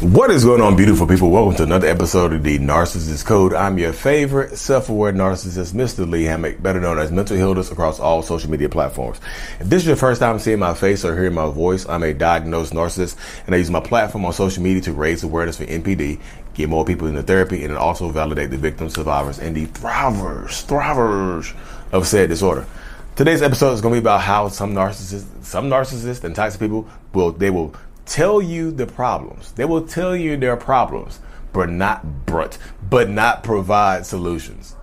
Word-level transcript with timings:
What 0.00 0.30
is 0.30 0.46
going 0.46 0.62
on, 0.62 0.76
beautiful 0.76 1.06
people? 1.06 1.28
Welcome 1.28 1.56
to 1.56 1.62
another 1.64 1.86
episode 1.86 2.32
of 2.32 2.42
the 2.42 2.58
Narcissist 2.58 3.26
Code. 3.26 3.52
I'm 3.52 3.76
your 3.76 3.92
favorite 3.92 4.56
self-aware 4.56 5.12
narcissist, 5.12 5.74
Mr. 5.74 6.08
Lee 6.08 6.24
Hammock, 6.24 6.62
better 6.62 6.80
known 6.80 6.98
as 6.98 7.12
Mental 7.12 7.36
Healness 7.36 7.70
across 7.70 8.00
all 8.00 8.22
social 8.22 8.50
media 8.50 8.70
platforms. 8.70 9.20
If 9.60 9.68
this 9.68 9.82
is 9.82 9.88
your 9.88 9.96
first 9.96 10.22
time 10.22 10.38
seeing 10.38 10.58
my 10.58 10.72
face 10.72 11.04
or 11.04 11.14
hearing 11.14 11.34
my 11.34 11.50
voice, 11.50 11.86
I'm 11.86 12.02
a 12.02 12.14
diagnosed 12.14 12.72
narcissist, 12.72 13.18
and 13.44 13.54
I 13.54 13.58
use 13.58 13.70
my 13.70 13.80
platform 13.80 14.24
on 14.24 14.32
social 14.32 14.62
media 14.62 14.80
to 14.84 14.94
raise 14.94 15.22
awareness 15.22 15.58
for 15.58 15.66
NPD, 15.66 16.18
get 16.54 16.70
more 16.70 16.86
people 16.86 17.06
into 17.06 17.22
therapy, 17.22 17.62
and 17.62 17.76
also 17.76 18.08
validate 18.08 18.48
the 18.48 18.56
victims, 18.56 18.94
survivors, 18.94 19.38
and 19.38 19.54
the 19.54 19.66
thrivers, 19.66 20.64
thrivers 20.66 21.54
of 21.92 22.06
said 22.06 22.30
disorder. 22.30 22.66
Today's 23.16 23.42
episode 23.42 23.72
is 23.72 23.82
going 23.82 23.96
to 23.96 24.00
be 24.00 24.04
about 24.04 24.22
how 24.22 24.48
some 24.48 24.72
narcissists, 24.72 25.44
some 25.44 25.68
narcissists 25.68 26.24
and 26.24 26.34
toxic 26.34 26.58
people 26.58 26.88
will 27.12 27.32
they 27.32 27.50
will 27.50 27.74
tell 28.06 28.42
you 28.42 28.70
the 28.70 28.86
problems. 28.86 29.52
They 29.52 29.64
will 29.64 29.86
tell 29.86 30.16
you 30.16 30.36
their 30.36 30.56
problems, 30.56 31.20
but 31.52 31.68
not 31.70 32.26
but 32.26 32.58
but 32.88 33.08
not 33.08 33.42
provide 33.42 34.06
solutions. 34.06 34.76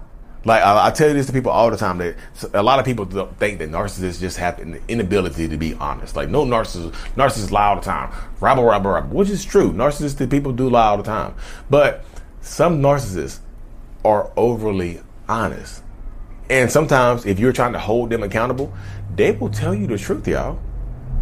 Like 0.46 0.64
I, 0.64 0.88
I, 0.88 0.92
tell 0.92 1.10
you 1.10 1.14
this 1.14 1.26
to 1.28 1.34
people 1.34 1.52
all 1.52 1.70
the 1.70 1.78
time 1.78 1.98
that 1.98 2.16
a 2.54 2.64
lot 2.64 2.80
of 2.80 2.86
people 2.86 3.06
think 3.06 3.60
that 3.60 3.70
narcissists 3.70 4.22
just 4.22 4.38
have 4.38 4.60
an 4.60 4.82
inability 4.88 5.50
to 5.50 5.58
be 5.58 5.74
honest. 5.74 6.16
Like 6.16 6.30
no 6.30 6.46
narcissist, 6.46 6.94
narcissists 7.16 7.52
lie 7.52 7.66
all 7.66 7.76
the 7.76 7.82
time, 7.82 8.14
rabble, 8.40 8.64
rabble, 8.64 8.92
rabble, 8.92 9.18
which 9.18 9.30
is 9.30 9.44
true. 9.44 9.74
Narcissistic 9.74 10.32
people 10.32 10.54
do 10.54 10.70
lie 10.70 10.88
all 10.88 10.98
the 10.98 11.04
time, 11.04 11.36
but 11.70 12.06
some 12.40 12.82
narcissists 12.82 13.40
are 14.06 14.32
overly 14.38 15.02
honest. 15.28 15.84
And 16.50 16.72
sometimes, 16.72 17.26
if 17.26 17.40
you're 17.40 17.52
trying 17.52 17.74
to 17.74 17.80
hold 17.80 18.10
them 18.10 18.24
accountable, 18.24 18.74
they 19.14 19.34
will 19.34 19.50
tell 19.50 19.76
you 19.76 19.86
the 19.86 19.98
truth, 19.98 20.26
y'all 20.30 20.60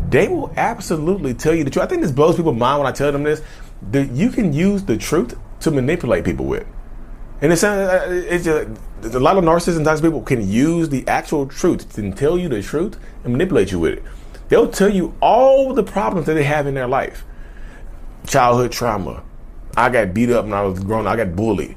they 0.09 0.28
will 0.28 0.53
absolutely 0.58 1.34
tell 1.34 1.53
you 1.53 1.64
the 1.64 1.70
truth. 1.70 1.86
I 1.86 1.88
think 1.88 2.02
this 2.02 2.11
blows 2.11 2.36
people's 2.36 2.58
mind 2.58 2.80
when 2.80 2.88
I 2.88 2.92
tell 2.92 3.11
them 3.11 3.23
this. 3.23 3.42
That 3.92 4.11
you 4.11 4.30
can 4.30 4.53
use 4.53 4.84
the 4.84 4.98
truth 4.98 5.38
to 5.61 5.72
manipulate 5.72 6.25
people 6.25 6.45
with. 6.45 6.66
And 7.42 7.52
it's, 7.52 7.64
uh, 7.64 8.06
it's 8.09 8.45
just, 8.45 8.70
a 9.14 9.20
lot 9.20 9.38
of 9.38 9.44
narcissists 9.44 9.76
and 9.76 9.86
toxic 9.86 10.06
people 10.06 10.22
can 10.22 10.48
use 10.48 10.89
the 10.89 11.08
actual 11.08 11.45
truth 11.45 11.98
and 11.98 12.17
tell 12.17 12.38
you 12.38 12.50
the 12.50 12.61
truth 12.61 12.98
and 13.23 13.33
manipulate 13.33 13.72
you 13.72 13.80
with 13.80 13.95
it. 13.95 14.03
They'll 14.48 14.70
tell 14.70 14.89
you 14.89 15.14
all 15.22 15.73
the 15.73 15.83
problems 15.83 16.28
that 16.28 16.36
they 16.36 16.44
have 16.44 16.67
in 16.67 16.73
their 16.73 16.88
life. 16.88 17.26
Childhood 18.26 18.72
trauma. 18.72 19.23
I 19.76 19.89
got 19.89 20.14
beat 20.14 20.30
up 20.30 20.45
when 20.45 20.53
I 20.53 20.61
was 20.61 20.80
growing. 20.80 21.06
I 21.06 21.16
got 21.16 21.36
bullied 21.36 21.76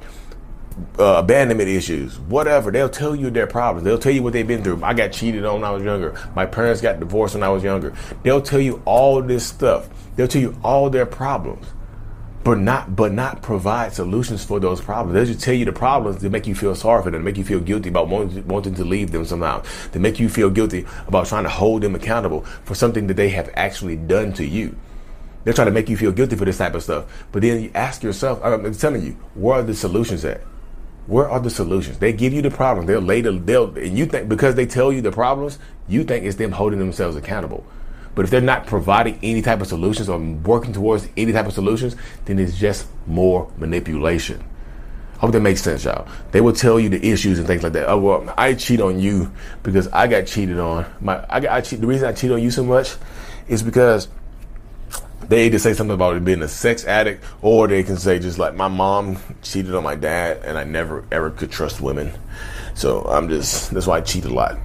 uh, 0.98 1.16
abandonment 1.18 1.68
issues, 1.68 2.18
whatever. 2.20 2.70
They'll 2.70 2.88
tell 2.88 3.14
you 3.14 3.30
their 3.30 3.46
problems. 3.46 3.84
They'll 3.84 3.98
tell 3.98 4.12
you 4.12 4.22
what 4.22 4.32
they've 4.32 4.46
been 4.46 4.62
through. 4.62 4.82
I 4.82 4.94
got 4.94 5.12
cheated 5.12 5.44
on 5.44 5.54
when 5.54 5.64
I 5.64 5.70
was 5.70 5.82
younger. 5.82 6.18
My 6.34 6.46
parents 6.46 6.80
got 6.80 7.00
divorced 7.00 7.34
when 7.34 7.42
I 7.42 7.48
was 7.48 7.62
younger. 7.62 7.94
They'll 8.22 8.42
tell 8.42 8.60
you 8.60 8.82
all 8.84 9.22
this 9.22 9.46
stuff. 9.46 9.88
They'll 10.16 10.28
tell 10.28 10.42
you 10.42 10.56
all 10.64 10.90
their 10.90 11.06
problems, 11.06 11.66
but 12.44 12.58
not 12.58 12.96
but 12.96 13.12
not 13.12 13.42
provide 13.42 13.92
solutions 13.92 14.44
for 14.44 14.58
those 14.58 14.80
problems. 14.80 15.14
They'll 15.14 15.26
just 15.26 15.44
tell 15.44 15.54
you 15.54 15.64
the 15.64 15.72
problems 15.72 16.20
to 16.22 16.30
make 16.30 16.46
you 16.46 16.54
feel 16.54 16.74
sorry 16.74 17.02
for 17.02 17.10
them, 17.10 17.20
to 17.20 17.24
make 17.24 17.36
you 17.36 17.44
feel 17.44 17.60
guilty 17.60 17.88
about 17.88 18.08
wanting, 18.08 18.46
wanting 18.48 18.74
to 18.74 18.84
leave 18.84 19.12
them 19.12 19.24
somehow, 19.24 19.62
to 19.92 19.98
make 19.98 20.18
you 20.18 20.28
feel 20.28 20.50
guilty 20.50 20.86
about 21.06 21.26
trying 21.26 21.44
to 21.44 21.50
hold 21.50 21.82
them 21.82 21.94
accountable 21.94 22.42
for 22.64 22.74
something 22.74 23.06
that 23.06 23.14
they 23.14 23.28
have 23.28 23.50
actually 23.54 23.96
done 23.96 24.32
to 24.32 24.44
you. 24.44 24.76
They're 25.44 25.54
trying 25.54 25.68
to 25.68 25.72
make 25.72 25.88
you 25.88 25.96
feel 25.96 26.12
guilty 26.12 26.36
for 26.36 26.44
this 26.44 26.58
type 26.58 26.74
of 26.74 26.82
stuff. 26.82 27.06
But 27.32 27.42
then 27.42 27.62
you 27.62 27.70
ask 27.74 28.02
yourself, 28.02 28.40
I'm 28.42 28.74
telling 28.74 29.02
you, 29.02 29.12
where 29.34 29.60
are 29.60 29.62
the 29.62 29.74
solutions 29.74 30.24
at? 30.24 30.42
Where 31.08 31.26
are 31.26 31.40
the 31.40 31.48
solutions? 31.48 31.98
They 31.98 32.12
give 32.12 32.34
you 32.34 32.42
the 32.42 32.50
problem. 32.50 32.84
They'll 32.84 33.00
lay 33.00 33.22
the, 33.22 33.32
they'll 33.32 33.74
and 33.76 33.96
you 33.96 34.04
think 34.04 34.28
because 34.28 34.56
they 34.56 34.66
tell 34.66 34.92
you 34.92 35.00
the 35.00 35.10
problems, 35.10 35.58
you 35.88 36.04
think 36.04 36.26
it's 36.26 36.36
them 36.36 36.52
holding 36.52 36.78
themselves 36.78 37.16
accountable. 37.16 37.66
But 38.14 38.26
if 38.26 38.30
they're 38.30 38.42
not 38.42 38.66
providing 38.66 39.18
any 39.22 39.40
type 39.40 39.62
of 39.62 39.68
solutions 39.68 40.10
or 40.10 40.18
working 40.18 40.74
towards 40.74 41.08
any 41.16 41.32
type 41.32 41.46
of 41.46 41.54
solutions, 41.54 41.96
then 42.26 42.38
it's 42.38 42.58
just 42.58 42.88
more 43.06 43.50
manipulation. 43.56 44.44
I 45.16 45.20
hope 45.20 45.32
that 45.32 45.40
makes 45.40 45.62
sense, 45.62 45.84
y'all. 45.84 46.06
They 46.30 46.42
will 46.42 46.52
tell 46.52 46.78
you 46.78 46.90
the 46.90 47.02
issues 47.02 47.38
and 47.38 47.46
things 47.46 47.62
like 47.62 47.72
that. 47.72 47.88
Oh 47.88 47.98
well, 47.98 48.34
I 48.36 48.52
cheat 48.52 48.82
on 48.82 49.00
you 49.00 49.32
because 49.62 49.88
I 49.88 50.08
got 50.08 50.26
cheated 50.26 50.58
on. 50.58 50.84
My 51.00 51.24
I, 51.30 51.40
got, 51.40 51.52
I 51.52 51.60
cheat. 51.62 51.80
The 51.80 51.86
reason 51.86 52.06
I 52.06 52.12
cheat 52.12 52.30
on 52.30 52.42
you 52.42 52.50
so 52.50 52.64
much 52.64 52.96
is 53.48 53.62
because 53.62 54.08
they 55.28 55.46
either 55.46 55.58
say 55.58 55.74
something 55.74 55.94
about 55.94 56.16
it 56.16 56.24
being 56.24 56.42
a 56.42 56.48
sex 56.48 56.84
addict, 56.84 57.24
or 57.42 57.68
they 57.68 57.82
can 57.82 57.96
say 57.96 58.18
just 58.18 58.38
like 58.38 58.54
my 58.54 58.68
mom 58.68 59.18
cheated 59.42 59.74
on 59.74 59.82
my 59.82 59.94
dad, 59.94 60.42
and 60.44 60.56
I 60.56 60.64
never 60.64 61.04
ever 61.12 61.30
could 61.30 61.50
trust 61.50 61.80
women. 61.80 62.12
So 62.74 63.02
I'm 63.02 63.28
just 63.28 63.70
that's 63.70 63.86
why 63.86 63.98
I 63.98 64.00
cheat 64.00 64.24
a 64.24 64.32
lot. 64.32 64.58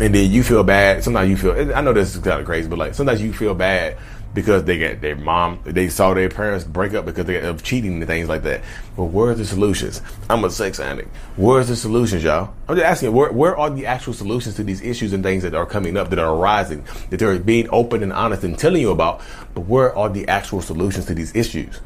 And 0.00 0.14
then 0.14 0.30
you 0.30 0.42
feel 0.42 0.64
bad. 0.64 1.04
Sometimes 1.04 1.28
you 1.28 1.36
feel. 1.36 1.74
I 1.74 1.82
know 1.82 1.92
this 1.92 2.16
is 2.16 2.22
kind 2.22 2.40
of 2.40 2.46
crazy, 2.46 2.68
but 2.68 2.78
like 2.78 2.94
sometimes 2.94 3.22
you 3.22 3.32
feel 3.32 3.54
bad 3.54 3.98
because 4.32 4.64
they 4.64 4.78
get 4.78 5.00
their 5.00 5.16
mom, 5.16 5.60
they 5.64 5.88
saw 5.88 6.14
their 6.14 6.28
parents 6.28 6.64
break 6.64 6.94
up 6.94 7.04
because 7.04 7.28
of 7.44 7.62
cheating 7.62 7.94
and 7.94 8.06
things 8.06 8.28
like 8.28 8.42
that. 8.44 8.62
But 8.96 9.06
where's 9.06 9.38
the 9.38 9.44
solutions? 9.44 10.02
I'm 10.28 10.44
a 10.44 10.50
sex 10.50 10.78
addict. 10.78 11.08
Where's 11.36 11.68
the 11.68 11.76
solutions, 11.76 12.22
y'all? 12.22 12.54
I'm 12.68 12.76
just 12.76 12.86
asking, 12.86 13.12
where, 13.12 13.32
where 13.32 13.56
are 13.56 13.70
the 13.70 13.86
actual 13.86 14.12
solutions 14.12 14.54
to 14.56 14.64
these 14.64 14.82
issues 14.82 15.12
and 15.12 15.24
things 15.24 15.42
that 15.42 15.54
are 15.54 15.66
coming 15.66 15.96
up, 15.96 16.10
that 16.10 16.18
are 16.18 16.34
arising, 16.34 16.84
that 17.10 17.18
they're 17.18 17.38
being 17.38 17.68
open 17.70 18.02
and 18.02 18.12
honest 18.12 18.44
and 18.44 18.58
telling 18.58 18.80
you 18.80 18.90
about? 18.90 19.20
But 19.54 19.62
where 19.62 19.96
are 19.96 20.08
the 20.08 20.28
actual 20.28 20.60
solutions 20.60 21.06
to 21.06 21.14
these 21.14 21.34
issues? 21.34 21.80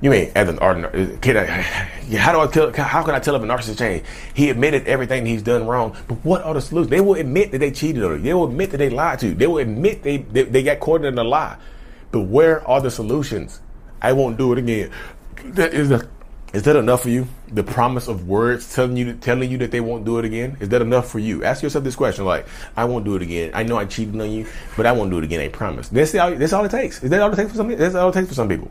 You 0.00 0.08
mean 0.08 0.32
as 0.34 0.48
an 0.48 0.58
artist? 0.60 1.20
Can 1.20 1.36
I, 1.36 1.44
how 1.44 2.32
do 2.32 2.40
I 2.40 2.46
tell? 2.46 2.72
How 2.72 3.02
can 3.02 3.14
I 3.14 3.18
tell 3.18 3.36
if 3.36 3.42
a 3.42 3.44
narcissist 3.44 3.78
changed? 3.78 4.06
He 4.32 4.48
admitted 4.48 4.86
everything 4.86 5.26
he's 5.26 5.42
done 5.42 5.66
wrong, 5.66 5.94
but 6.08 6.14
what 6.24 6.42
are 6.42 6.54
the 6.54 6.62
solutions? 6.62 6.90
They 6.90 7.02
will 7.02 7.16
admit 7.16 7.52
that 7.52 7.58
they 7.58 7.70
cheated 7.70 8.02
on 8.02 8.12
you. 8.12 8.18
They 8.18 8.34
will 8.34 8.46
admit 8.46 8.70
that 8.70 8.78
they 8.78 8.88
lied 8.88 9.18
to 9.18 9.28
you. 9.28 9.34
They 9.34 9.46
will 9.46 9.58
admit 9.58 10.02
they 10.02 10.18
they, 10.18 10.44
they 10.44 10.62
got 10.62 10.80
caught 10.80 11.04
in 11.04 11.18
a 11.18 11.24
lie. 11.24 11.58
But 12.12 12.22
where 12.22 12.66
are 12.66 12.80
the 12.80 12.90
solutions? 12.90 13.60
I 14.00 14.14
won't 14.14 14.38
do 14.38 14.52
it 14.52 14.58
again. 14.58 14.90
That 15.44 15.74
is 15.74 15.90
a, 15.90 16.08
is 16.54 16.62
that 16.62 16.76
enough 16.76 17.02
for 17.02 17.10
you? 17.10 17.28
The 17.48 17.62
promise 17.62 18.08
of 18.08 18.26
words 18.26 18.74
telling 18.74 18.96
you 18.96 19.12
telling 19.14 19.50
you 19.50 19.58
that 19.58 19.70
they 19.70 19.80
won't 19.80 20.06
do 20.06 20.18
it 20.18 20.24
again 20.24 20.56
is 20.60 20.70
that 20.70 20.80
enough 20.80 21.10
for 21.10 21.18
you? 21.18 21.44
Ask 21.44 21.62
yourself 21.62 21.84
this 21.84 21.94
question: 21.94 22.24
like, 22.24 22.46
I 22.74 22.86
won't 22.86 23.04
do 23.04 23.16
it 23.16 23.22
again. 23.22 23.50
I 23.52 23.64
know 23.64 23.76
I 23.76 23.84
cheated 23.84 24.18
on 24.18 24.30
you, 24.30 24.46
but 24.78 24.86
I 24.86 24.92
won't 24.92 25.10
do 25.10 25.18
it 25.18 25.24
again. 25.24 25.40
I 25.40 25.48
promise. 25.48 25.90
That's 25.90 26.14
all. 26.14 26.34
That's 26.34 26.54
all 26.54 26.64
it 26.64 26.70
takes. 26.70 27.04
Is 27.04 27.10
that 27.10 27.20
all 27.20 27.30
it 27.30 27.36
takes 27.36 27.50
for 27.50 27.56
some? 27.56 27.68
That's 27.68 27.94
all 27.94 28.08
it 28.08 28.14
takes 28.14 28.28
for 28.28 28.34
some 28.34 28.48
people. 28.48 28.70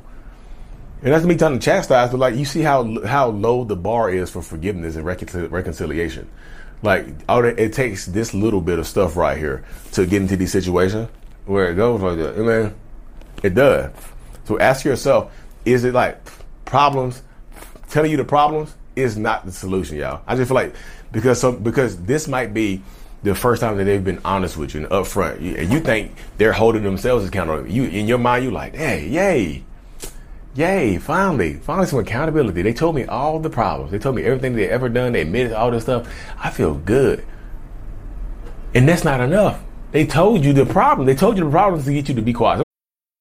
And 1.01 1.13
that's 1.13 1.23
me 1.23 1.35
trying 1.37 1.57
to 1.57 1.63
chastise, 1.63 2.11
but 2.11 2.17
like 2.17 2.35
you 2.35 2.43
see 2.43 2.61
how 2.61 3.01
how 3.05 3.29
low 3.29 3.63
the 3.63 3.75
bar 3.75 4.09
is 4.09 4.29
for 4.29 4.41
forgiveness 4.41 4.97
and 4.97 5.05
reconciliation. 5.05 6.29
Like 6.81 7.07
all 7.29 7.43
it 7.43 7.73
takes 7.73 8.05
this 8.05 8.33
little 8.33 8.59
bit 8.59 8.79
of 8.79 8.87
stuff 8.87 9.15
right 9.15 9.37
here 9.37 9.63
to 9.93 10.05
get 10.05 10.21
into 10.21 10.35
these 10.35 10.51
situations 10.51 11.09
where 11.45 11.71
it 11.71 11.75
goes 11.75 12.01
like 12.01 12.17
that. 12.17 12.35
I 12.35 12.41
mean, 12.41 12.75
it 13.43 13.55
does. 13.55 13.91
So 14.43 14.59
ask 14.59 14.83
yourself: 14.83 15.31
Is 15.63 15.85
it 15.85 15.93
like 15.93 16.19
problems? 16.65 17.21
Telling 17.89 18.11
you 18.11 18.17
the 18.17 18.25
problems 18.25 18.75
is 18.95 19.17
not 19.17 19.45
the 19.45 19.51
solution, 19.51 19.97
y'all. 19.97 20.21
I 20.27 20.35
just 20.35 20.49
feel 20.49 20.55
like 20.55 20.75
because 21.13 21.43
because 21.55 21.97
this 22.03 22.27
might 22.27 22.53
be 22.53 22.81
the 23.23 23.35
first 23.35 23.61
time 23.61 23.77
that 23.77 23.85
they've 23.85 24.03
been 24.03 24.21
honest 24.25 24.57
with 24.57 24.73
you 24.73 24.81
and 24.81 24.89
upfront, 24.89 25.37
and 25.37 25.71
you 25.71 25.79
think 25.79 26.11
they're 26.37 26.53
holding 26.53 26.83
themselves 26.83 27.25
accountable. 27.25 27.69
You 27.69 27.85
in 27.85 28.05
your 28.05 28.17
mind, 28.17 28.43
you 28.43 28.51
like, 28.51 28.75
hey, 28.75 29.07
yay 29.07 29.63
Yay, 30.59 30.97
finally, 30.97 31.53
finally 31.53 31.87
some 31.87 31.99
accountability. 31.99 32.61
They 32.61 32.73
told 32.73 32.93
me 32.93 33.05
all 33.05 33.39
the 33.39 33.49
problems. 33.49 33.91
They 33.91 33.97
told 33.97 34.17
me 34.17 34.23
everything 34.23 34.57
they 34.57 34.67
ever 34.67 34.89
done. 34.89 35.13
They 35.13 35.21
admitted 35.21 35.53
all 35.53 35.71
this 35.71 35.83
stuff. 35.83 36.13
I 36.37 36.49
feel 36.49 36.75
good. 36.75 37.25
And 38.75 38.85
that's 38.85 39.05
not 39.05 39.21
enough. 39.21 39.63
They 39.93 40.05
told 40.05 40.43
you 40.43 40.51
the 40.51 40.65
problem. 40.65 41.07
They 41.07 41.15
told 41.15 41.37
you 41.37 41.45
the 41.45 41.49
problems 41.49 41.85
to 41.85 41.93
get 41.93 42.09
you 42.09 42.15
to 42.15 42.21
be 42.21 42.33
quiet. 42.33 42.68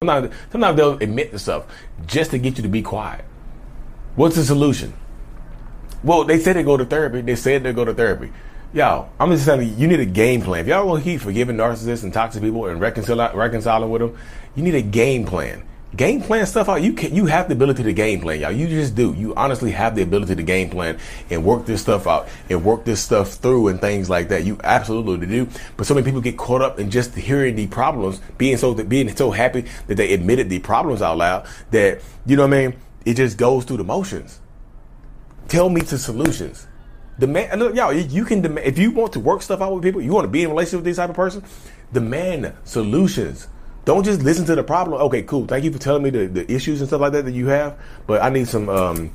Sometimes, 0.00 0.34
sometimes 0.52 0.76
they'll 0.76 0.98
admit 0.98 1.30
to 1.30 1.38
stuff 1.38 1.64
just 2.06 2.32
to 2.32 2.38
get 2.38 2.58
you 2.58 2.62
to 2.62 2.68
be 2.68 2.82
quiet. 2.82 3.24
What's 4.14 4.36
the 4.36 4.44
solution? 4.44 4.92
Well, 6.04 6.24
they 6.24 6.38
said 6.38 6.54
they 6.54 6.64
go 6.64 6.76
to 6.76 6.84
therapy. 6.84 7.22
They 7.22 7.34
said 7.34 7.62
they 7.62 7.72
go 7.72 7.86
to 7.86 7.94
therapy. 7.94 8.30
Y'all, 8.74 9.08
I'm 9.18 9.30
just 9.30 9.46
telling 9.46 9.66
you, 9.66 9.74
you 9.74 9.88
need 9.88 10.00
a 10.00 10.04
game 10.04 10.42
plan. 10.42 10.60
If 10.60 10.66
y'all 10.66 10.86
want 10.86 11.02
to 11.02 11.10
keep 11.10 11.22
forgiving 11.22 11.56
narcissists 11.56 12.02
and 12.02 12.12
toxic 12.12 12.42
people 12.42 12.66
and 12.66 12.78
reconcile, 12.78 13.34
reconciling 13.34 13.88
with 13.88 14.02
them, 14.02 14.18
you 14.54 14.62
need 14.62 14.74
a 14.74 14.82
game 14.82 15.24
plan. 15.24 15.66
Game 15.96 16.20
plan 16.20 16.44
stuff 16.46 16.68
out. 16.68 16.82
You 16.82 16.92
can 16.92 17.14
you 17.14 17.26
have 17.26 17.48
the 17.48 17.54
ability 17.54 17.82
to 17.84 17.92
game 17.92 18.20
plan, 18.20 18.40
y'all. 18.40 18.52
You 18.52 18.66
just 18.68 18.94
do. 18.94 19.14
You 19.14 19.34
honestly 19.34 19.70
have 19.70 19.94
the 19.94 20.02
ability 20.02 20.36
to 20.36 20.42
game 20.42 20.68
plan 20.68 20.98
and 21.30 21.44
work 21.44 21.64
this 21.64 21.80
stuff 21.80 22.06
out 22.06 22.28
and 22.50 22.62
work 22.64 22.84
this 22.84 23.02
stuff 23.02 23.34
through 23.34 23.68
and 23.68 23.80
things 23.80 24.10
like 24.10 24.28
that. 24.28 24.44
You 24.44 24.58
absolutely 24.62 25.26
do. 25.26 25.48
But 25.76 25.86
so 25.86 25.94
many 25.94 26.04
people 26.04 26.20
get 26.20 26.36
caught 26.36 26.60
up 26.60 26.78
in 26.78 26.90
just 26.90 27.14
hearing 27.14 27.56
the 27.56 27.66
problems, 27.68 28.20
being 28.36 28.58
so 28.58 28.74
being 28.74 29.14
so 29.16 29.30
happy 29.30 29.64
that 29.86 29.94
they 29.94 30.12
admitted 30.12 30.50
the 30.50 30.58
problems 30.58 31.00
out 31.00 31.16
loud 31.16 31.46
that 31.70 32.02
you 32.26 32.36
know 32.36 32.46
what 32.46 32.54
I 32.54 32.68
mean. 32.68 32.76
It 33.06 33.14
just 33.14 33.38
goes 33.38 33.64
through 33.64 33.78
the 33.78 33.84
motions. 33.84 34.40
Tell 35.48 35.70
me 35.70 35.80
the 35.80 35.96
solutions. 35.96 36.66
Demand, 37.18 37.58
look, 37.58 37.74
y'all, 37.74 37.92
you 37.94 38.24
can 38.26 38.42
demand, 38.42 38.66
if 38.66 38.76
you 38.78 38.90
want 38.90 39.14
to 39.14 39.20
work 39.20 39.40
stuff 39.40 39.62
out 39.62 39.72
with 39.72 39.82
people, 39.82 40.02
you 40.02 40.12
want 40.12 40.24
to 40.24 40.30
be 40.30 40.42
in 40.42 40.46
a 40.46 40.50
relationship 40.50 40.80
with 40.80 40.84
this 40.84 40.96
type 40.96 41.08
of 41.08 41.16
person, 41.16 41.42
demand 41.92 42.52
solutions. 42.64 43.48
Don't 43.86 44.02
just 44.02 44.20
listen 44.22 44.44
to 44.46 44.56
the 44.56 44.64
problem. 44.64 45.00
Okay, 45.02 45.22
cool. 45.22 45.46
Thank 45.46 45.64
you 45.64 45.72
for 45.72 45.78
telling 45.78 46.02
me 46.02 46.10
the, 46.10 46.26
the 46.26 46.52
issues 46.52 46.80
and 46.80 46.88
stuff 46.88 47.00
like 47.00 47.12
that 47.12 47.24
that 47.24 47.32
you 47.32 47.46
have, 47.46 47.78
but 48.08 48.20
I 48.20 48.30
need 48.30 48.48
some, 48.48 48.68
um, 48.68 49.14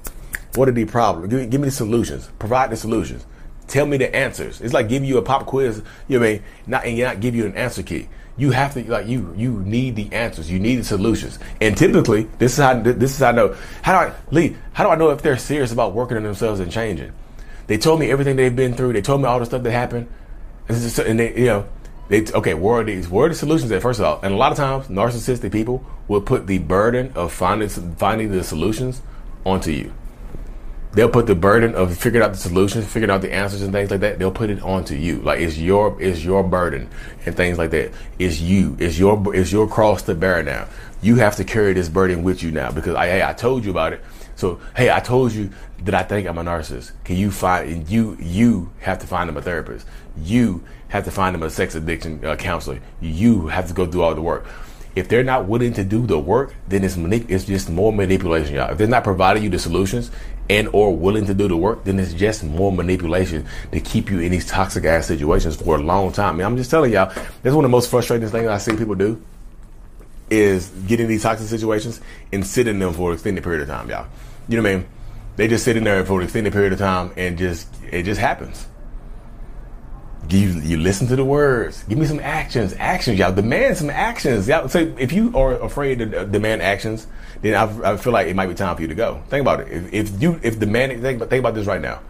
what 0.55 0.69
are 0.69 0.71
the 0.71 0.85
problems? 0.85 1.29
Give, 1.29 1.49
give 1.49 1.59
me 1.59 1.65
the 1.65 1.71
solutions. 1.71 2.29
Provide 2.39 2.71
the 2.71 2.77
solutions. 2.77 3.25
Tell 3.67 3.85
me 3.85 3.97
the 3.97 4.15
answers. 4.15 4.61
It's 4.61 4.73
like 4.73 4.87
giving 4.87 5.09
you 5.09 5.17
a 5.17 5.21
pop 5.21 5.45
quiz, 5.45 5.83
you 6.07 6.17
know 6.17 6.25
what 6.25 6.29
I 6.29 6.33
mean? 6.35 6.43
Not, 6.67 6.85
and 6.85 6.99
not 6.99 7.19
give 7.19 7.35
you 7.35 7.45
an 7.45 7.55
answer 7.55 7.83
key. 7.83 8.07
You 8.37 8.51
have 8.51 8.73
to, 8.75 8.89
like, 8.89 9.07
you, 9.07 9.33
you 9.35 9.59
need 9.59 9.97
the 9.97 10.11
answers. 10.13 10.49
You 10.49 10.57
need 10.57 10.77
the 10.77 10.85
solutions. 10.85 11.37
And 11.59 11.75
typically, 11.77 12.29
this 12.37 12.53
is 12.53 12.59
how, 12.59 12.79
this 12.79 13.11
is 13.11 13.19
how 13.19 13.27
I 13.27 13.31
know. 13.33 13.55
How 13.81 13.91
do 13.91 14.09
I, 14.09 14.15
Lee, 14.31 14.55
how 14.71 14.85
do 14.85 14.89
I 14.89 14.95
know 14.95 15.09
if 15.09 15.21
they're 15.21 15.37
serious 15.37 15.73
about 15.73 15.93
working 15.93 16.15
on 16.15 16.23
themselves 16.23 16.61
and 16.61 16.71
changing? 16.71 17.11
They 17.67 17.77
told 17.77 17.99
me 17.99 18.09
everything 18.09 18.37
they've 18.37 18.55
been 18.55 18.73
through. 18.73 18.93
They 18.93 19.01
told 19.01 19.21
me 19.21 19.27
all 19.27 19.39
the 19.39 19.45
stuff 19.45 19.63
that 19.63 19.71
happened. 19.71 20.07
And 20.69 21.19
they, 21.19 21.37
you 21.37 21.45
know, 21.45 21.67
they 22.11 22.25
okay, 22.33 22.53
where 22.53 22.81
are 22.81 22.83
these? 22.83 23.07
Where 23.07 23.27
are 23.27 23.29
the 23.29 23.35
solutions 23.35 23.71
at? 23.71 23.81
First 23.81 24.01
of 24.01 24.05
all, 24.05 24.19
and 24.21 24.33
a 24.33 24.37
lot 24.37 24.51
of 24.51 24.57
times, 24.57 24.87
narcissistic 24.87 25.49
people 25.53 25.81
will 26.09 26.19
put 26.19 26.45
the 26.45 26.57
burden 26.57 27.13
of 27.15 27.31
finding 27.31 27.69
finding 27.69 28.31
the 28.31 28.43
solutions 28.43 29.01
onto 29.45 29.71
you. 29.71 29.93
They'll 30.91 31.09
put 31.09 31.25
the 31.25 31.35
burden 31.35 31.73
of 31.73 31.97
figuring 31.97 32.25
out 32.25 32.33
the 32.33 32.37
solutions, 32.37 32.85
figuring 32.85 33.11
out 33.11 33.21
the 33.21 33.31
answers 33.31 33.61
and 33.61 33.71
things 33.71 33.91
like 33.91 34.01
that. 34.01 34.19
They'll 34.19 34.29
put 34.29 34.49
it 34.49 34.61
onto 34.61 34.93
you, 34.93 35.21
like 35.21 35.39
it's 35.39 35.57
your 35.57 35.95
it's 36.01 36.21
your 36.21 36.43
burden 36.43 36.89
and 37.25 37.33
things 37.33 37.57
like 37.57 37.71
that. 37.71 37.93
It's 38.19 38.41
you. 38.41 38.75
It's 38.77 38.99
your 38.99 39.33
it's 39.33 39.53
your 39.53 39.69
cross 39.69 40.01
to 40.03 40.13
bear 40.13 40.43
now. 40.43 40.67
You 41.01 41.15
have 41.15 41.37
to 41.37 41.45
carry 41.45 41.71
this 41.71 41.87
burden 41.87 42.23
with 42.23 42.43
you 42.43 42.51
now 42.51 42.71
because 42.71 42.93
I 42.93 43.29
I 43.29 43.31
told 43.31 43.63
you 43.63 43.71
about 43.71 43.93
it. 43.93 44.03
So 44.41 44.59
hey, 44.75 44.89
I 44.89 44.99
told 44.99 45.33
you 45.33 45.51
that 45.83 45.93
I 45.93 46.01
think 46.01 46.27
I'm 46.27 46.39
a 46.39 46.43
narcissist. 46.43 46.93
Can 47.03 47.15
you 47.15 47.29
find 47.29 47.69
and 47.69 47.87
you 47.87 48.17
you 48.19 48.71
have 48.79 48.97
to 48.97 49.05
find 49.05 49.29
them 49.29 49.37
a 49.37 49.41
therapist. 49.43 49.85
You 50.17 50.63
have 50.87 51.03
to 51.05 51.11
find 51.11 51.35
them 51.35 51.43
a 51.43 51.49
sex 51.51 51.75
addiction 51.75 52.25
uh, 52.25 52.35
counselor. 52.37 52.79
You 53.01 53.49
have 53.49 53.67
to 53.67 53.73
go 53.75 53.85
do 53.85 54.01
all 54.01 54.15
the 54.15 54.21
work. 54.23 54.47
If 54.95 55.09
they're 55.09 55.23
not 55.23 55.45
willing 55.45 55.73
to 55.73 55.83
do 55.83 56.07
the 56.07 56.17
work, 56.17 56.55
then 56.67 56.83
it's 56.83 56.95
manip- 56.95 57.29
it's 57.29 57.45
just 57.45 57.69
more 57.69 57.93
manipulation, 57.93 58.55
y'all. 58.55 58.71
If 58.71 58.79
they're 58.79 58.87
not 58.87 59.03
providing 59.03 59.43
you 59.43 59.51
the 59.51 59.59
solutions 59.59 60.09
and 60.49 60.67
or 60.73 60.97
willing 60.97 61.27
to 61.27 61.35
do 61.35 61.47
the 61.47 61.55
work, 61.55 61.83
then 61.83 61.99
it's 61.99 62.11
just 62.11 62.43
more 62.43 62.71
manipulation 62.71 63.45
to 63.71 63.79
keep 63.79 64.09
you 64.09 64.21
in 64.21 64.31
these 64.31 64.47
toxic 64.47 64.85
ass 64.85 65.05
situations 65.05 65.55
for 65.55 65.75
a 65.75 65.83
long 65.83 66.11
time. 66.11 66.33
I 66.33 66.37
mean, 66.39 66.47
I'm 66.47 66.57
just 66.57 66.71
telling 66.71 66.91
y'all, 66.93 67.13
that's 67.43 67.55
one 67.55 67.63
of 67.63 67.69
the 67.69 67.77
most 67.77 67.91
frustrating 67.91 68.27
things 68.27 68.47
I 68.47 68.57
see 68.57 68.75
people 68.75 68.95
do 68.95 69.21
is 70.31 70.69
get 70.87 70.99
in 70.99 71.07
these 71.07 71.21
toxic 71.21 71.47
situations 71.47 72.01
and 72.31 72.47
sit 72.47 72.67
in 72.67 72.79
them 72.79 72.93
for 72.93 73.11
an 73.11 73.13
extended 73.13 73.43
period 73.43 73.61
of 73.61 73.67
time, 73.67 73.87
y'all. 73.87 74.07
You 74.47 74.57
know 74.57 74.63
what 74.63 74.71
I 74.71 74.75
mean? 74.77 74.87
They 75.35 75.47
just 75.47 75.63
sit 75.63 75.77
in 75.77 75.83
there 75.83 76.05
for 76.05 76.19
an 76.19 76.25
extended 76.25 76.53
period 76.53 76.73
of 76.73 76.79
time 76.79 77.11
and 77.15 77.37
just 77.37 77.67
it 77.89 78.03
just 78.03 78.19
happens. 78.19 78.67
You 80.29 80.49
you 80.59 80.77
listen 80.77 81.07
to 81.07 81.15
the 81.15 81.25
words. 81.25 81.83
Give 81.83 81.97
me 81.97 82.05
some 82.05 82.19
actions. 82.19 82.75
Actions, 82.77 83.17
y'all. 83.17 83.33
Demand 83.33 83.77
some 83.77 83.89
actions. 83.89 84.47
Y'all. 84.47 84.69
So 84.69 84.93
if 84.97 85.11
you 85.11 85.35
are 85.37 85.53
afraid 85.53 85.99
to 85.99 86.21
uh, 86.21 86.23
demand 86.25 86.61
actions, 86.61 87.07
then 87.41 87.55
I, 87.55 87.93
I, 87.93 87.97
feel 87.97 88.13
like 88.13 88.27
it 88.27 88.35
might 88.35 88.47
be 88.47 88.53
time 88.53 88.75
for 88.75 88.81
you 88.81 88.87
to 88.87 88.95
go. 88.95 89.23
Think 89.29 89.41
about 89.41 89.61
it. 89.61 89.71
If, 89.71 89.93
if 89.93 90.21
you 90.21 90.39
if 90.43 90.59
demanding 90.59 91.01
think, 91.01 91.19
think 91.19 91.39
about 91.39 91.55
this 91.55 91.65
right 91.65 91.81
now. 91.81 92.01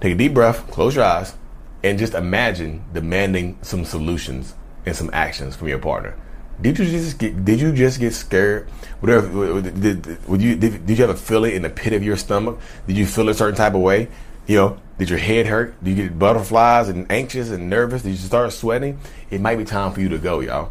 Take 0.00 0.12
a 0.12 0.16
deep 0.16 0.34
breath. 0.34 0.70
Close 0.70 0.94
your 0.94 1.04
eyes, 1.04 1.34
and 1.82 1.98
just 1.98 2.14
imagine 2.14 2.84
demanding 2.92 3.58
some 3.62 3.84
solutions 3.84 4.54
and 4.84 4.94
some 4.94 5.10
actions 5.12 5.56
from 5.56 5.68
your 5.68 5.78
partner. 5.78 6.14
Did 6.60 6.78
you 6.78 6.86
just 6.86 7.18
get? 7.18 7.44
Did 7.44 7.60
you 7.60 7.72
just 7.72 8.00
get 8.00 8.14
scared? 8.14 8.68
Whatever. 9.00 9.60
Did, 9.60 10.26
would 10.26 10.40
you? 10.40 10.56
Did, 10.56 10.86
did 10.86 10.98
you 10.98 11.04
ever 11.04 11.14
feel 11.14 11.44
it 11.44 11.54
in 11.54 11.62
the 11.62 11.70
pit 11.70 11.92
of 11.92 12.02
your 12.02 12.16
stomach? 12.16 12.58
Did 12.86 12.96
you 12.96 13.06
feel 13.06 13.28
a 13.28 13.34
certain 13.34 13.56
type 13.56 13.74
of 13.74 13.80
way? 13.80 14.08
You 14.46 14.56
know, 14.56 14.80
did 14.98 15.10
your 15.10 15.18
head 15.18 15.46
hurt? 15.46 15.82
Did 15.82 15.98
you 15.98 16.04
get 16.04 16.18
butterflies 16.18 16.88
and 16.88 17.10
anxious 17.10 17.50
and 17.50 17.68
nervous? 17.68 18.02
Did 18.02 18.10
you 18.10 18.16
start 18.16 18.52
sweating? 18.52 18.98
It 19.30 19.40
might 19.40 19.56
be 19.56 19.64
time 19.64 19.92
for 19.92 20.00
you 20.00 20.08
to 20.10 20.18
go, 20.18 20.40
y'all. 20.40 20.70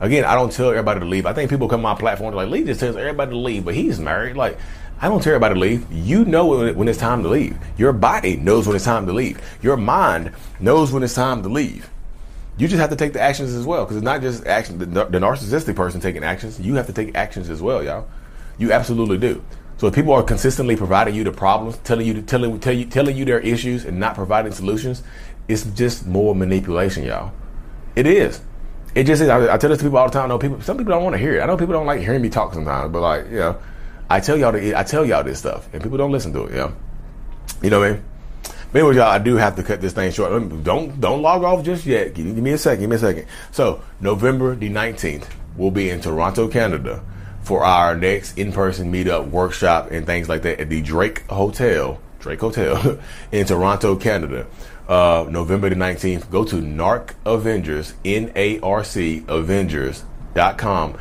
Again, 0.00 0.24
I 0.24 0.34
don't 0.34 0.50
tell 0.50 0.70
everybody 0.70 1.00
to 1.00 1.06
leave. 1.06 1.26
I 1.26 1.34
think 1.34 1.50
people 1.50 1.68
come 1.68 1.84
on 1.84 1.94
my 1.94 2.00
platform 2.00 2.34
like, 2.34 2.48
Lee 2.48 2.64
just 2.64 2.80
tells 2.80 2.96
everybody 2.96 3.32
to 3.32 3.36
leave, 3.36 3.66
but 3.66 3.74
he's 3.74 4.00
married. 4.00 4.34
Like, 4.34 4.58
I 4.98 5.08
don't 5.08 5.22
tell 5.22 5.34
everybody 5.34 5.54
to 5.54 5.60
leave. 5.60 5.92
You 5.92 6.24
know 6.24 6.72
when 6.72 6.88
it's 6.88 6.98
time 6.98 7.22
to 7.22 7.28
leave. 7.28 7.58
Your 7.76 7.92
body 7.92 8.36
knows 8.36 8.66
when 8.66 8.76
it's 8.76 8.84
time 8.86 9.06
to 9.06 9.12
leave. 9.12 9.40
Your 9.62 9.76
mind 9.76 10.32
knows 10.58 10.90
when 10.90 11.02
it's 11.02 11.14
time 11.14 11.42
to 11.42 11.50
leave. 11.50 11.90
You 12.60 12.68
just 12.68 12.78
have 12.78 12.90
to 12.90 12.96
take 12.96 13.14
the 13.14 13.22
actions 13.22 13.54
as 13.54 13.64
well, 13.64 13.86
because 13.86 13.96
it's 13.96 14.04
not 14.04 14.20
just 14.20 14.46
action. 14.46 14.78
The, 14.78 14.84
the 14.84 15.18
narcissistic 15.18 15.74
person 15.74 15.98
taking 15.98 16.22
actions. 16.22 16.60
You 16.60 16.74
have 16.74 16.86
to 16.88 16.92
take 16.92 17.16
actions 17.16 17.48
as 17.48 17.62
well, 17.62 17.82
y'all. 17.82 18.06
You 18.58 18.70
absolutely 18.70 19.16
do. 19.16 19.42
So 19.78 19.86
if 19.86 19.94
people 19.94 20.12
are 20.12 20.22
consistently 20.22 20.76
providing 20.76 21.14
you 21.14 21.24
the 21.24 21.32
problems, 21.32 21.78
telling 21.78 22.06
you, 22.06 22.20
telling, 22.20 22.60
tell 22.60 22.74
you, 22.74 22.84
telling 22.84 23.16
you 23.16 23.24
their 23.24 23.40
issues 23.40 23.86
and 23.86 23.98
not 23.98 24.14
providing 24.14 24.52
solutions, 24.52 25.02
it's 25.48 25.64
just 25.64 26.06
more 26.06 26.34
manipulation, 26.34 27.04
y'all. 27.04 27.32
It 27.96 28.06
is. 28.06 28.42
It 28.94 29.04
just 29.04 29.22
is. 29.22 29.30
I, 29.30 29.54
I 29.54 29.56
tell 29.56 29.70
this 29.70 29.78
to 29.78 29.84
people 29.86 29.96
all 29.96 30.08
the 30.08 30.12
time. 30.12 30.26
I 30.26 30.28
know 30.28 30.38
people. 30.38 30.60
Some 30.60 30.76
people 30.76 30.92
don't 30.92 31.02
want 31.02 31.14
to 31.14 31.18
hear 31.18 31.38
it. 31.38 31.40
I 31.40 31.46
know 31.46 31.56
people 31.56 31.72
don't 31.72 31.86
like 31.86 32.00
hearing 32.00 32.20
me 32.20 32.28
talk 32.28 32.52
sometimes, 32.52 32.92
but 32.92 33.00
like 33.00 33.24
you 33.30 33.38
know, 33.38 33.56
I 34.10 34.20
tell 34.20 34.36
y'all. 34.36 34.52
The, 34.52 34.74
I 34.74 34.82
tell 34.82 35.06
y'all 35.06 35.24
this 35.24 35.38
stuff, 35.38 35.66
and 35.72 35.82
people 35.82 35.96
don't 35.96 36.12
listen 36.12 36.34
to 36.34 36.44
it. 36.44 36.52
Know, 36.52 36.76
you 37.62 37.70
know 37.70 37.80
what 37.80 37.88
I 37.88 37.92
mean. 37.92 38.04
But 38.72 38.80
anyway, 38.80 38.96
y'all, 38.96 39.10
I 39.10 39.18
do 39.18 39.36
have 39.36 39.56
to 39.56 39.62
cut 39.62 39.80
this 39.80 39.92
thing 39.92 40.12
short. 40.12 40.30
Don't 40.62 41.00
don't 41.00 41.22
log 41.22 41.42
off 41.42 41.64
just 41.64 41.86
yet. 41.86 42.14
Give, 42.14 42.26
give 42.26 42.36
me 42.36 42.52
a 42.52 42.58
second. 42.58 42.80
Give 42.80 42.90
me 42.90 42.96
a 42.96 43.00
second. 43.00 43.26
So 43.50 43.82
November 44.00 44.54
the 44.54 44.68
nineteenth, 44.68 45.28
we'll 45.56 45.70
be 45.70 45.90
in 45.90 46.00
Toronto, 46.00 46.48
Canada 46.48 47.02
for 47.42 47.64
our 47.64 47.96
next 47.96 48.38
in-person 48.38 48.92
meetup 48.92 49.30
workshop 49.30 49.90
and 49.90 50.06
things 50.06 50.28
like 50.28 50.42
that 50.42 50.60
at 50.60 50.68
the 50.68 50.82
Drake 50.82 51.26
Hotel, 51.28 52.00
Drake 52.18 52.40
Hotel 52.40 52.98
in 53.32 53.46
Toronto, 53.46 53.96
Canada. 53.96 54.46
Uh, 54.88 55.26
November 55.28 55.68
the 55.68 55.76
19th, 55.76 56.30
go 56.30 56.44
to 56.44 56.56
NARC 56.56 57.14
Avengers, 57.24 57.94
N-A-R-C 58.04 59.24
Avengers.com 59.28 60.98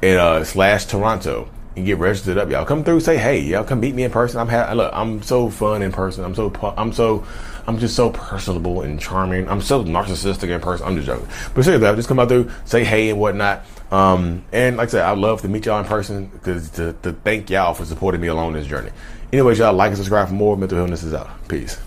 and, 0.00 0.18
uh, 0.18 0.44
slash 0.44 0.86
Toronto 0.86 1.48
and 1.76 1.86
get 1.86 1.98
registered 1.98 2.38
up. 2.38 2.50
Y'all 2.50 2.64
come 2.64 2.84
through, 2.84 3.00
say, 3.00 3.16
hey, 3.16 3.40
y'all 3.40 3.64
come 3.64 3.80
meet 3.80 3.94
me 3.94 4.04
in 4.04 4.10
person. 4.10 4.40
I'm 4.40 4.48
ha- 4.48 4.72
look, 4.72 4.90
I'm 4.94 5.22
so 5.22 5.48
fun 5.48 5.82
in 5.82 5.92
person. 5.92 6.24
I'm 6.24 6.34
so, 6.34 6.52
I'm 6.76 6.92
so, 6.92 7.24
I'm 7.66 7.78
just 7.78 7.96
so 7.96 8.10
personable 8.10 8.82
and 8.82 9.00
charming. 9.00 9.48
I'm 9.48 9.60
so 9.60 9.84
narcissistic 9.84 10.50
in 10.50 10.60
person. 10.60 10.86
I'm 10.86 10.96
just 10.96 11.06
joking. 11.06 11.28
But 11.54 11.64
seriously, 11.64 11.86
I'll 11.86 11.96
just 11.96 12.08
come 12.08 12.18
out 12.18 12.28
through, 12.28 12.50
say 12.64 12.84
hey 12.84 13.10
and 13.10 13.18
whatnot. 13.18 13.64
Um, 13.90 14.44
and 14.52 14.76
like 14.76 14.88
I 14.88 14.90
said, 14.90 15.02
I'd 15.04 15.18
love 15.18 15.42
to 15.42 15.48
meet 15.48 15.66
y'all 15.66 15.80
in 15.80 15.86
person 15.86 16.26
because 16.26 16.70
to, 16.70 16.94
to 17.02 17.12
thank 17.12 17.50
y'all 17.50 17.74
for 17.74 17.84
supporting 17.84 18.20
me 18.20 18.28
along 18.28 18.54
this 18.54 18.66
journey. 18.66 18.90
Anyways, 19.32 19.58
y'all 19.58 19.72
like 19.72 19.88
and 19.88 19.96
subscribe 19.96 20.28
for 20.28 20.34
more. 20.34 20.56
Mental 20.56 20.78
Healness 20.78 21.02
is 21.02 21.14
out. 21.14 21.30
Peace. 21.48 21.78